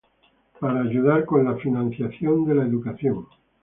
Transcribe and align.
Para 0.59 0.81
ayudar 0.81 1.25
con 1.25 1.45
el 1.47 1.59
financiamiento 1.61 2.45
de 2.49 2.55
la 2.55 2.63
educación. 2.65 3.27